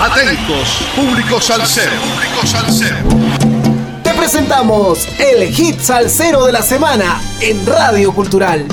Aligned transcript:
Atentos, 0.00 0.78
público 0.94 1.40
salsero. 1.40 1.90
Público 1.90 2.46
salsero. 2.46 2.98
Te 4.04 4.14
presentamos 4.14 5.08
el 5.18 5.48
hit 5.48 5.80
salsero 5.80 6.46
de 6.46 6.52
la 6.52 6.62
semana 6.62 7.20
en 7.40 7.66
Radio 7.66 8.12
Cultural. 8.12 8.64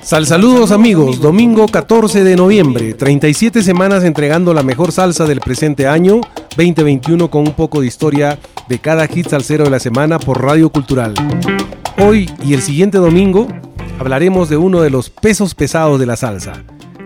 Sal 0.00 0.26
saludos 0.26 0.72
amigos, 0.72 1.20
domingo 1.20 1.68
14 1.68 2.24
de 2.24 2.36
noviembre, 2.36 2.94
37 2.94 3.62
semanas 3.62 4.02
entregando 4.02 4.54
la 4.54 4.62
mejor 4.62 4.92
salsa 4.92 5.26
del 5.26 5.40
presente 5.40 5.86
año 5.86 6.22
2021 6.56 7.30
con 7.30 7.42
un 7.42 7.52
poco 7.52 7.82
de 7.82 7.86
historia 7.86 8.38
de 8.66 8.78
cada 8.78 9.06
hit 9.08 9.28
salsero 9.28 9.64
de 9.64 9.70
la 9.70 9.78
semana 9.78 10.18
por 10.18 10.42
Radio 10.42 10.70
Cultural. 10.70 11.12
Hoy 11.98 12.30
y 12.42 12.54
el 12.54 12.62
siguiente 12.62 12.98
domingo 12.98 13.48
hablaremos 13.98 14.48
de 14.48 14.56
uno 14.56 14.80
de 14.80 14.90
los 14.90 15.10
pesos 15.10 15.54
pesados 15.54 16.00
de 16.00 16.06
la 16.06 16.16
salsa. 16.16 16.64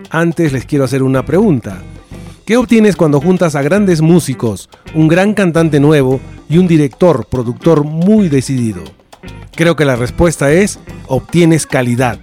Antes 0.09 0.53
les 0.53 0.65
quiero 0.65 0.85
hacer 0.85 1.03
una 1.03 1.25
pregunta. 1.25 1.81
¿Qué 2.45 2.55
obtienes 2.55 2.95
cuando 2.95 3.19
juntas 3.19 3.55
a 3.55 3.61
grandes 3.61 4.01
músicos, 4.01 4.69
un 4.95 5.09
gran 5.09 5.33
cantante 5.33 5.81
nuevo 5.81 6.21
y 6.49 6.57
un 6.57 6.67
director, 6.67 7.25
productor 7.25 7.83
muy 7.83 8.29
decidido? 8.29 8.83
Creo 9.53 9.75
que 9.75 9.83
la 9.83 9.97
respuesta 9.97 10.51
es, 10.51 10.79
obtienes 11.07 11.67
calidad. 11.67 12.19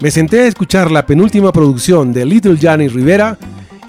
Me 0.00 0.10
senté 0.10 0.40
a 0.40 0.46
escuchar 0.46 0.90
la 0.90 1.06
penúltima 1.06 1.52
producción 1.52 2.12
de 2.12 2.24
Little 2.24 2.58
Johnny 2.60 2.88
Rivera, 2.88 3.38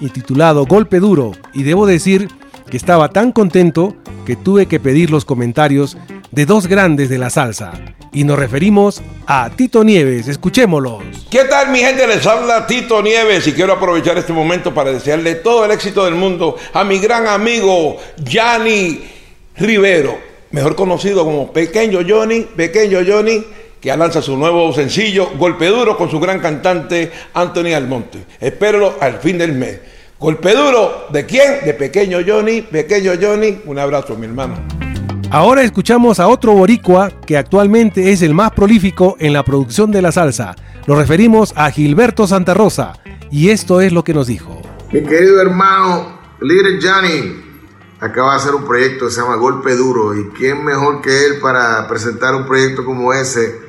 intitulado 0.00 0.64
Golpe 0.64 1.00
Duro, 1.00 1.32
y 1.52 1.64
debo 1.64 1.86
decir 1.86 2.28
que 2.70 2.76
estaba 2.76 3.08
tan 3.08 3.32
contento 3.32 3.96
que 4.26 4.36
tuve 4.36 4.66
que 4.66 4.80
pedir 4.80 5.10
los 5.10 5.24
comentarios 5.24 5.96
de 6.32 6.44
dos 6.44 6.66
grandes 6.66 7.08
de 7.08 7.16
la 7.16 7.30
salsa, 7.30 7.72
y 8.12 8.24
nos 8.24 8.38
referimos 8.38 9.00
a 9.26 9.50
Tito 9.50 9.84
Nieves. 9.84 10.28
Escuchémoslos. 10.28 11.26
¿Qué 11.30 11.44
tal 11.44 11.70
mi 11.70 11.78
gente? 11.78 12.06
Les 12.06 12.26
habla 12.26 12.66
Tito 12.66 13.00
Nieves 13.00 13.46
y 13.46 13.52
quiero 13.52 13.74
aprovechar 13.74 14.18
este 14.18 14.32
momento 14.32 14.74
para 14.74 14.92
desearle 14.92 15.36
todo 15.36 15.64
el 15.64 15.70
éxito 15.70 16.04
del 16.04 16.14
mundo 16.14 16.56
a 16.74 16.84
mi 16.84 16.98
gran 16.98 17.26
amigo 17.28 17.96
Johnny 18.30 19.00
Rivero, 19.56 20.18
mejor 20.50 20.74
conocido 20.74 21.24
como 21.24 21.52
Pequeño 21.52 22.00
Johnny, 22.06 22.40
Pequeño 22.40 22.98
Johnny 23.06 23.44
que 23.80 23.96
lanza 23.96 24.20
su 24.20 24.36
nuevo 24.36 24.72
sencillo 24.72 25.30
Golpe 25.38 25.66
Duro 25.66 25.96
con 25.96 26.10
su 26.10 26.18
gran 26.18 26.40
cantante 26.40 27.12
Anthony 27.34 27.72
Almonte. 27.74 28.18
Espérenlo 28.40 28.96
al 29.00 29.20
fin 29.20 29.38
del 29.38 29.52
mes. 29.52 29.78
Golpe 30.18 30.54
Duro, 30.54 31.08
¿de 31.12 31.26
quién? 31.26 31.62
De 31.66 31.74
Pequeño 31.74 32.20
Johnny, 32.26 32.62
Pequeño 32.62 33.12
Johnny. 33.20 33.60
Un 33.66 33.78
abrazo, 33.78 34.16
mi 34.16 34.24
hermano. 34.24 34.54
Ahora 35.30 35.62
escuchamos 35.62 36.20
a 36.20 36.28
otro 36.28 36.54
boricua 36.54 37.10
que 37.26 37.36
actualmente 37.36 38.12
es 38.12 38.22
el 38.22 38.32
más 38.32 38.52
prolífico 38.52 39.16
en 39.18 39.34
la 39.34 39.44
producción 39.44 39.90
de 39.90 40.00
la 40.00 40.12
salsa. 40.12 40.56
Nos 40.86 40.96
referimos 40.96 41.52
a 41.54 41.70
Gilberto 41.70 42.26
Santa 42.26 42.54
Rosa 42.54 42.94
y 43.30 43.50
esto 43.50 43.82
es 43.82 43.92
lo 43.92 44.04
que 44.04 44.14
nos 44.14 44.26
dijo. 44.26 44.62
Mi 44.90 45.02
querido 45.02 45.38
hermano 45.38 46.18
Little 46.40 46.78
Johnny 46.80 47.36
acaba 48.00 48.30
de 48.30 48.36
hacer 48.38 48.54
un 48.54 48.64
proyecto 48.64 49.06
que 49.06 49.10
se 49.10 49.20
llama 49.20 49.36
Golpe 49.36 49.76
Duro 49.76 50.18
y 50.18 50.30
quién 50.30 50.64
mejor 50.64 51.02
que 51.02 51.26
él 51.26 51.40
para 51.42 51.86
presentar 51.88 52.34
un 52.34 52.46
proyecto 52.46 52.86
como 52.86 53.12
ese 53.12 53.60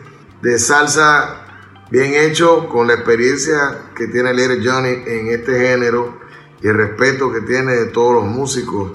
de 0.42 0.58
salsa 0.60 1.44
bien 1.92 2.14
hecho 2.14 2.70
con 2.70 2.88
la 2.88 2.94
experiencia 2.94 3.80
que 3.94 4.08
tiene 4.08 4.34
Little 4.34 4.62
Johnny 4.64 5.04
en 5.08 5.28
este 5.28 5.60
género 5.60 6.26
y 6.62 6.68
el 6.68 6.76
respeto 6.76 7.32
que 7.32 7.42
tiene 7.42 7.74
de 7.74 7.86
todos 7.88 8.14
los 8.16 8.26
músicos 8.26 8.94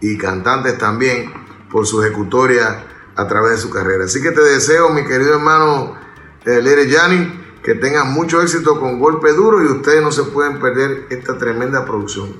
y 0.00 0.18
cantantes 0.18 0.78
también 0.78 1.32
por 1.70 1.86
su 1.86 2.02
ejecutoria 2.02 2.84
a 3.16 3.28
través 3.28 3.52
de 3.52 3.58
su 3.58 3.70
carrera. 3.70 4.04
Así 4.04 4.20
que 4.22 4.30
te 4.30 4.42
deseo, 4.42 4.90
mi 4.90 5.04
querido 5.04 5.34
hermano 5.34 5.94
eh, 6.44 6.60
Lere 6.60 6.86
que 7.62 7.74
tengas 7.74 8.06
mucho 8.06 8.42
éxito 8.42 8.78
con 8.78 8.98
Golpe 8.98 9.32
Duro 9.32 9.62
y 9.62 9.66
ustedes 9.66 10.02
no 10.02 10.12
se 10.12 10.24
pueden 10.24 10.60
perder 10.60 11.06
esta 11.08 11.38
tremenda 11.38 11.84
producción. 11.86 12.34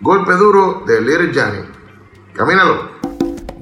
Golpe 0.00 0.32
Duro 0.32 0.84
de 0.86 1.00
Lere 1.02 1.32
Yanni. 1.32 1.60
Camínalo. 2.32 2.94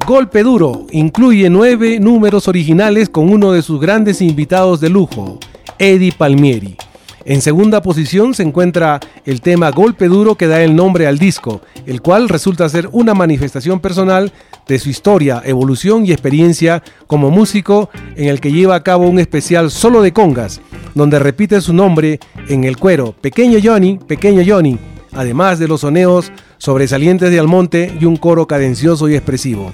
Golpe 0.07 0.43
Duro 0.43 0.87
incluye 0.91 1.51
nueve 1.51 1.99
números 2.01 2.49
originales 2.49 3.09
con 3.09 3.29
uno 3.31 3.53
de 3.53 3.63
sus 3.63 3.81
grandes 3.81 4.21
invitados 4.21 4.81
de 4.81 4.89
lujo, 4.89 5.39
Eddie 5.79 6.13
Palmieri. 6.13 6.77
En 7.25 7.41
segunda 7.41 7.83
posición 7.83 8.35
se 8.35 8.43
encuentra 8.43 8.99
el 9.25 9.41
tema 9.41 9.71
Golpe 9.71 10.09
Duro 10.09 10.35
que 10.35 10.49
da 10.49 10.61
el 10.63 10.75
nombre 10.75 11.07
al 11.07 11.19
disco, 11.19 11.61
el 11.87 12.03
cual 12.03 12.29
resulta 12.29 12.69
ser 12.69 12.89
una 12.91 13.15
manifestación 13.15 13.79
personal 13.79 14.33
de 14.67 14.79
su 14.81 14.91
historia, 14.91 15.41
evolución 15.45 16.05
y 16.05 16.11
experiencia 16.11 16.83
como 17.07 17.31
músico 17.31 17.91
en 18.17 18.29
el 18.29 18.41
que 18.41 18.51
lleva 18.51 18.75
a 18.75 18.83
cabo 18.83 19.09
un 19.09 19.21
especial 19.21 19.71
solo 19.71 20.03
de 20.03 20.13
congas, 20.13 20.61
donde 20.95 21.21
repite 21.21 21.61
su 21.61 21.73
nombre 21.73 22.19
en 22.49 22.65
el 22.65 22.77
cuero, 22.77 23.15
Pequeño 23.21 23.59
Johnny, 23.63 23.99
Pequeño 23.99 24.43
Johnny, 24.45 24.79
además 25.13 25.61
de 25.61 25.69
los 25.69 25.83
soneos 25.83 26.33
sobresalientes 26.59 27.31
de 27.31 27.39
Almonte 27.39 27.97
y 28.01 28.05
un 28.05 28.17
coro 28.17 28.47
cadencioso 28.47 29.09
y 29.09 29.15
expresivo. 29.15 29.73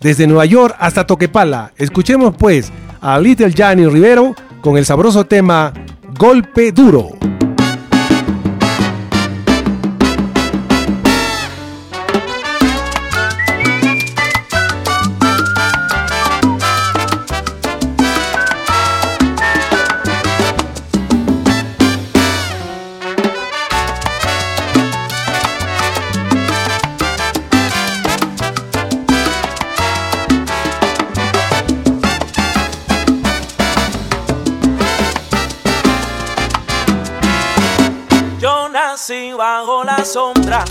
Desde 0.00 0.26
Nueva 0.26 0.46
York 0.46 0.74
hasta 0.78 1.06
Toquepala, 1.06 1.72
escuchemos 1.76 2.34
pues 2.38 2.72
a 3.00 3.18
Little 3.18 3.52
Johnny 3.56 3.86
Rivero 3.86 4.34
con 4.62 4.76
el 4.76 4.86
sabroso 4.86 5.24
tema 5.24 5.72
Golpe 6.18 6.72
Duro. 6.72 7.27
Bajo 39.36 39.84
la 39.84 40.04
sombra 40.04 40.64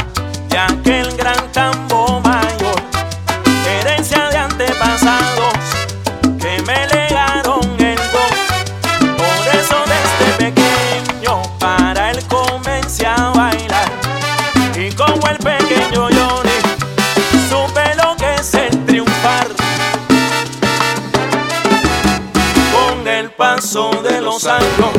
de 0.50 0.58
aquel 0.58 1.16
gran 1.16 1.50
tambo 1.54 2.20
mayor, 2.20 2.76
herencia 3.66 4.30
de 4.30 4.38
antepasados 4.38 5.54
que 6.38 6.62
me 6.64 6.88
legaron 6.88 7.62
el 7.80 7.96
don. 7.96 9.16
Por 9.16 9.56
eso 9.56 9.78
desde 9.88 10.52
pequeño 10.52 11.42
para 11.58 12.12
él 12.12 12.22
comencé 12.28 13.08
a 13.08 13.30
bailar 13.30 13.90
y 14.76 14.92
como 14.92 15.26
el 15.30 15.38
pequeño 15.38 16.10
Johnny 16.12 16.60
supe 17.50 17.96
lo 17.96 18.18
que 18.18 18.36
es 18.36 18.54
el 18.56 18.86
triunfar. 18.86 19.48
Con 22.74 23.08
el 23.08 23.32
paso 23.32 23.90
de 24.04 24.20
los 24.20 24.46
años 24.46 24.92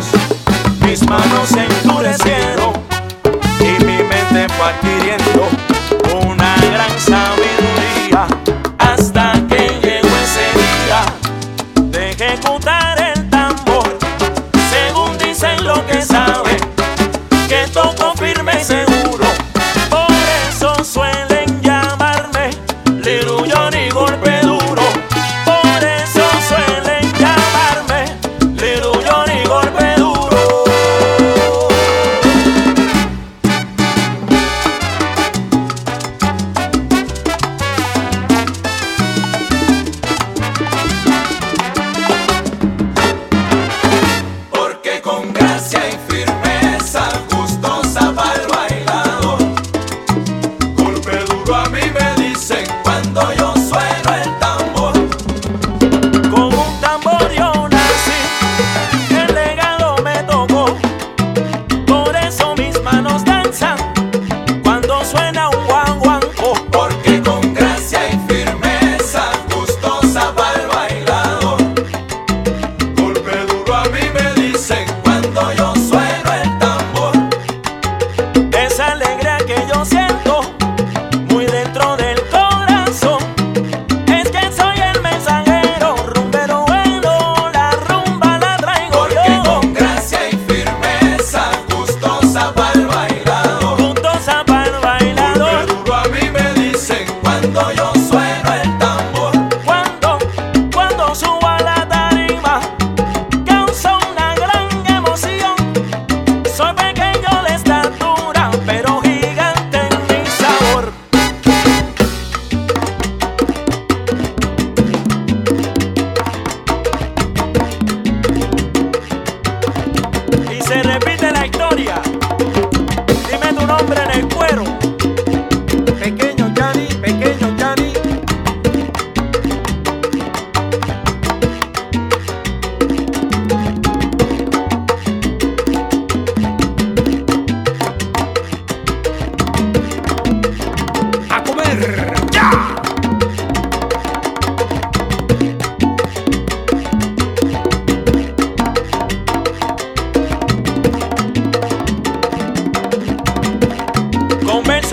mis 0.80 1.06
manos 1.06 1.50
se 1.50 1.66
endurecieron 1.66 2.57
adquiriendo 4.68 5.48
una 6.26 6.56
gran 6.72 7.00
sabiduría. 7.00 8.26
Hasta 8.78 9.32
que 9.48 9.62
llegó 9.82 10.08
ese 10.26 10.46
día 10.58 11.90
de 11.90 12.10
ejecutar 12.10 12.87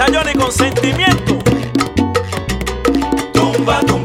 batallón 0.06 0.30
y 0.30 0.38
consentimiento. 0.38 1.40
Tumba, 3.34 3.80
tumba. 3.82 4.05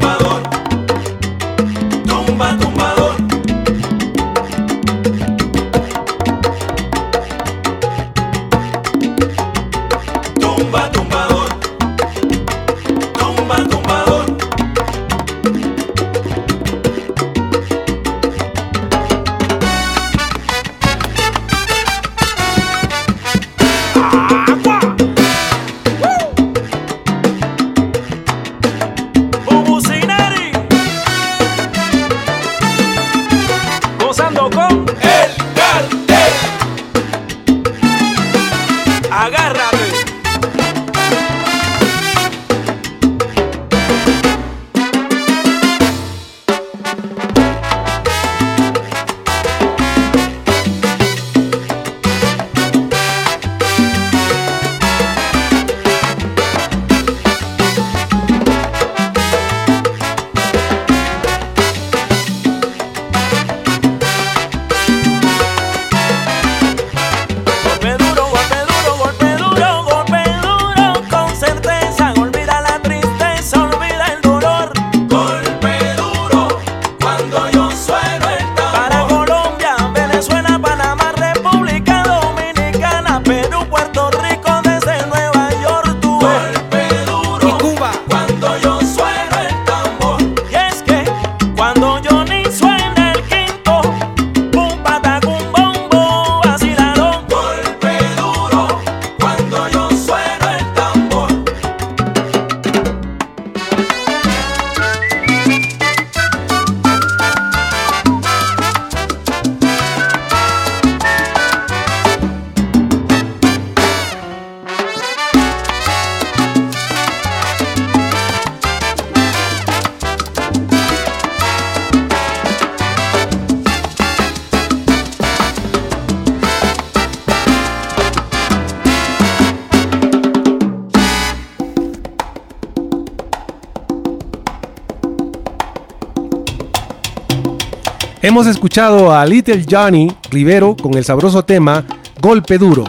Hemos 138.23 138.45
escuchado 138.45 139.11
a 139.11 139.25
Little 139.25 139.65
Johnny 139.67 140.07
Rivero 140.29 140.75
con 140.75 140.93
el 140.93 141.03
sabroso 141.03 141.43
tema 141.43 141.83
Golpe 142.21 142.59
Duro. 142.59 142.83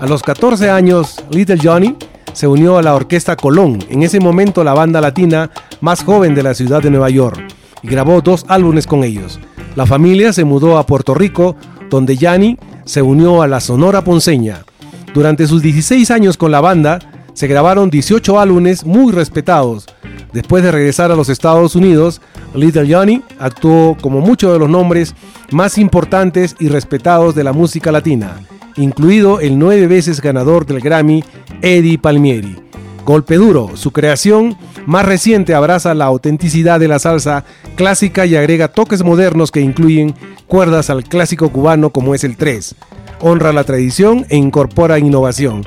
A 0.00 0.06
los 0.06 0.22
14 0.22 0.70
años, 0.70 1.22
Little 1.30 1.58
Johnny 1.62 1.94
se 2.32 2.46
unió 2.46 2.78
a 2.78 2.82
la 2.82 2.94
Orquesta 2.94 3.36
Colón, 3.36 3.84
en 3.90 4.02
ese 4.02 4.18
momento 4.18 4.64
la 4.64 4.72
banda 4.72 5.02
latina 5.02 5.50
más 5.82 6.02
joven 6.02 6.34
de 6.34 6.42
la 6.42 6.54
ciudad 6.54 6.80
de 6.80 6.88
Nueva 6.88 7.10
York, 7.10 7.38
y 7.82 7.88
grabó 7.88 8.22
dos 8.22 8.46
álbumes 8.48 8.86
con 8.86 9.04
ellos. 9.04 9.38
La 9.76 9.84
familia 9.84 10.32
se 10.32 10.44
mudó 10.44 10.78
a 10.78 10.86
Puerto 10.86 11.12
Rico, 11.12 11.54
donde 11.90 12.16
Johnny 12.18 12.56
se 12.86 13.02
unió 13.02 13.42
a 13.42 13.46
la 13.46 13.60
Sonora 13.60 14.02
Ponceña. 14.02 14.64
Durante 15.12 15.46
sus 15.46 15.60
16 15.60 16.10
años 16.10 16.38
con 16.38 16.50
la 16.50 16.62
banda, 16.62 16.98
se 17.34 17.46
grabaron 17.46 17.90
18 17.90 18.40
álbumes 18.40 18.86
muy 18.86 19.12
respetados. 19.12 19.84
Después 20.32 20.62
de 20.62 20.72
regresar 20.72 21.12
a 21.12 21.16
los 21.16 21.28
Estados 21.28 21.76
Unidos, 21.76 22.22
Little 22.54 22.92
Johnny 22.92 23.22
actuó 23.38 23.96
como 24.00 24.20
muchos 24.20 24.52
de 24.52 24.58
los 24.58 24.68
nombres 24.68 25.14
más 25.50 25.78
importantes 25.78 26.56
y 26.58 26.68
respetados 26.68 27.34
de 27.34 27.44
la 27.44 27.52
música 27.52 27.92
latina, 27.92 28.40
incluido 28.76 29.40
el 29.40 29.58
nueve 29.58 29.86
veces 29.86 30.20
ganador 30.20 30.66
del 30.66 30.80
Grammy, 30.80 31.24
Eddie 31.62 31.98
Palmieri. 31.98 32.56
Golpe 33.04 33.36
Duro, 33.36 33.70
su 33.74 33.90
creación 33.90 34.56
más 34.84 35.06
reciente 35.06 35.54
abraza 35.54 35.94
la 35.94 36.04
autenticidad 36.04 36.78
de 36.78 36.88
la 36.88 36.98
salsa 36.98 37.44
clásica 37.74 38.26
y 38.26 38.36
agrega 38.36 38.68
toques 38.68 39.02
modernos 39.02 39.50
que 39.50 39.60
incluyen 39.60 40.14
cuerdas 40.46 40.90
al 40.90 41.04
clásico 41.04 41.50
cubano 41.50 41.90
como 41.90 42.14
es 42.14 42.24
el 42.24 42.36
3. 42.36 42.74
Honra 43.20 43.52
la 43.52 43.64
tradición 43.64 44.26
e 44.28 44.36
incorpora 44.36 44.98
innovación. 44.98 45.64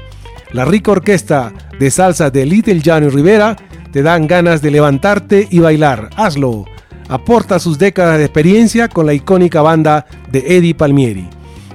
La 0.53 0.65
rica 0.65 0.91
orquesta 0.91 1.51
de 1.79 1.89
salsa 1.91 2.29
de 2.29 2.45
Little 2.45 2.81
Johnny 2.85 3.09
Rivera 3.09 3.55
te 3.91 4.03
dan 4.03 4.27
ganas 4.27 4.61
de 4.61 4.71
levantarte 4.71 5.47
y 5.49 5.59
bailar. 5.59 6.09
Hazlo. 6.15 6.65
Aporta 7.11 7.59
sus 7.59 7.77
décadas 7.77 8.17
de 8.19 8.23
experiencia 8.23 8.87
con 8.87 9.05
la 9.05 9.13
icónica 9.13 9.61
banda 9.61 10.05
de 10.31 10.55
Eddie 10.55 10.73
Palmieri. 10.73 11.27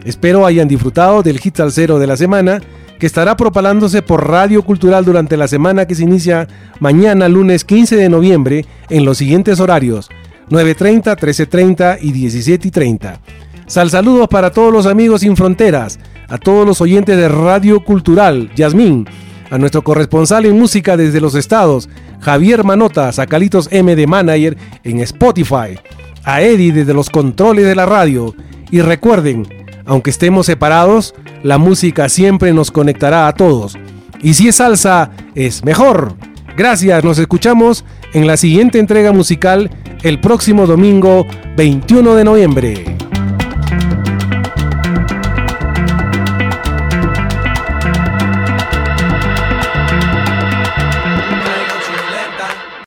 Espero 0.02 0.47
hayan 0.47 0.66
disfrutado 0.66 1.23
del 1.23 1.38
hit 1.38 1.59
salsero 1.59 1.99
de 1.99 2.07
la 2.07 2.16
semana 2.16 2.62
que 2.99 3.05
estará 3.05 3.37
propalándose 3.37 4.00
por 4.00 4.26
Radio 4.26 4.62
Cultural 4.62 5.05
durante 5.05 5.37
la 5.37 5.47
semana 5.47 5.87
que 5.87 5.95
se 5.95 6.05
inicia 6.05 6.49
mañana 6.81 7.28
lunes 7.28 7.66
15 7.66 7.97
de 7.97 8.09
noviembre 8.09 8.64
en 8.88 9.05
los 9.05 9.19
siguientes 9.19 9.61
horarios 9.61 10.09
9.30, 10.49 11.19
13.30 11.19 11.99
y 12.00 12.12
17.30. 12.12 13.19
Sal 13.66 13.90
saludos 13.90 14.28
para 14.28 14.50
todos 14.50 14.73
los 14.73 14.87
amigos 14.87 15.21
sin 15.21 15.37
fronteras, 15.37 15.99
a 16.28 16.38
todos 16.38 16.66
los 16.66 16.81
oyentes 16.81 17.14
de 17.14 17.28
Radio 17.28 17.85
Cultural, 17.85 18.50
Yasmín, 18.57 19.07
a 19.50 19.59
nuestro 19.59 19.83
corresponsal 19.83 20.47
en 20.47 20.59
música 20.59 20.97
desde 20.97 21.21
los 21.21 21.35
estados, 21.35 21.88
Javier 22.21 22.65
Manotas, 22.65 23.19
a 23.19 23.26
Calitos 23.26 23.69
M 23.71 23.95
de 23.95 24.07
Manager 24.07 24.57
en 24.85 25.00
Spotify, 25.00 25.79
a 26.25 26.43
Eddie 26.43 26.73
desde 26.73 26.95
los 26.95 27.11
controles 27.11 27.67
de 27.67 27.75
la 27.75 27.87
radio. 27.87 28.35
Y 28.71 28.81
recuerden, 28.81 29.47
aunque 29.85 30.11
estemos 30.11 30.47
separados, 30.47 31.15
la 31.43 31.59
música 31.59 32.09
siempre 32.09 32.53
nos 32.53 32.71
conectará 32.71 33.29
a 33.29 33.35
todos. 33.35 33.76
Y 34.21 34.35
si 34.35 34.49
es 34.49 34.57
salsa, 34.57 35.11
es 35.35 35.65
mejor. 35.65 36.15
Gracias, 36.57 37.05
nos 37.05 37.19
escuchamos 37.19 37.85
en 38.12 38.26
la 38.26 38.37
siguiente 38.37 38.79
entrega 38.79 39.12
musical 39.12 39.71
el 40.03 40.21
próximo 40.21 40.67
domingo 40.67 41.26
21 41.57 42.15
de 42.15 42.25
noviembre. 42.25 43.05